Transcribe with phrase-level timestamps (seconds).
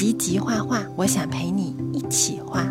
[0.00, 2.64] 吉吉画画，我想陪你一起画。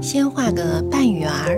[0.00, 1.56] 先画个半圆儿，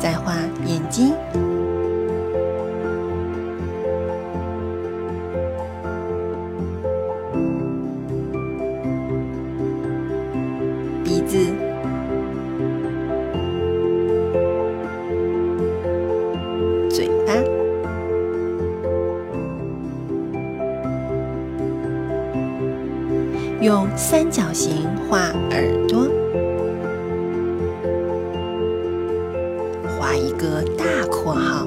[0.00, 0.34] 再画
[0.66, 1.14] 眼睛。
[11.04, 11.38] 鼻子、
[23.60, 25.18] 用三角形画
[25.50, 26.08] 耳朵，
[29.86, 31.66] 画一个大括号，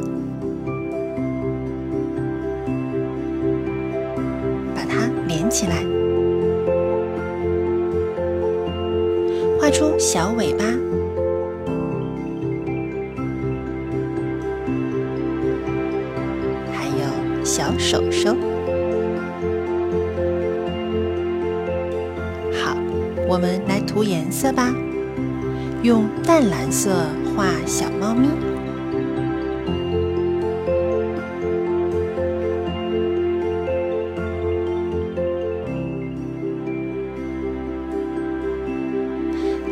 [4.73, 5.85] 把它连起来。
[9.61, 10.65] 画出小尾巴，
[16.73, 18.35] 还有小手手。
[23.27, 24.73] 我们来涂颜色吧。
[25.81, 28.29] 用淡蓝色画小猫咪，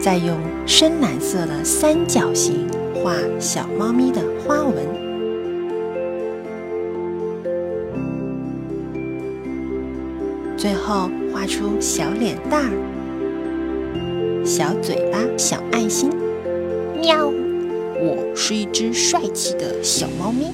[0.02, 4.86] 再用深蓝色的三角形画小猫咪的花纹，
[10.58, 12.72] 最后画出小脸蛋儿、
[14.44, 16.10] 小嘴巴、小爱心。
[17.00, 17.28] 喵！
[17.28, 20.52] 我是一只帅气的小猫咪。